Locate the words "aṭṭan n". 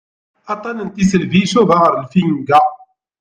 0.53-0.89